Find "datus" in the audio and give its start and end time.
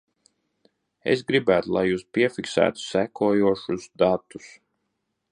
4.03-4.49